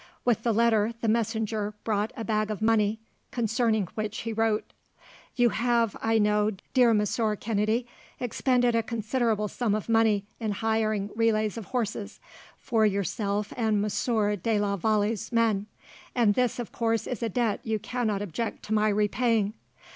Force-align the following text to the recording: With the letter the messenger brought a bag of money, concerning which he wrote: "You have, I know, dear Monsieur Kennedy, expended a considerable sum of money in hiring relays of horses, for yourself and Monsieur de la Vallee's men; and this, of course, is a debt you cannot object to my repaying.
With 0.25 0.41
the 0.41 0.51
letter 0.51 0.93
the 1.01 1.07
messenger 1.07 1.75
brought 1.83 2.11
a 2.17 2.23
bag 2.23 2.49
of 2.49 2.59
money, 2.59 2.97
concerning 3.29 3.85
which 3.93 4.21
he 4.21 4.33
wrote: 4.33 4.73
"You 5.35 5.49
have, 5.49 5.95
I 6.01 6.17
know, 6.17 6.53
dear 6.73 6.91
Monsieur 6.95 7.35
Kennedy, 7.35 7.85
expended 8.19 8.73
a 8.73 8.81
considerable 8.81 9.47
sum 9.47 9.75
of 9.75 9.87
money 9.87 10.25
in 10.39 10.53
hiring 10.53 11.11
relays 11.15 11.55
of 11.55 11.65
horses, 11.65 12.19
for 12.57 12.83
yourself 12.83 13.53
and 13.55 13.79
Monsieur 13.79 14.35
de 14.35 14.57
la 14.59 14.75
Vallee's 14.75 15.31
men; 15.31 15.67
and 16.15 16.33
this, 16.33 16.57
of 16.57 16.71
course, 16.71 17.05
is 17.05 17.21
a 17.21 17.29
debt 17.29 17.59
you 17.63 17.77
cannot 17.77 18.23
object 18.23 18.63
to 18.63 18.73
my 18.73 18.89
repaying. 18.89 19.53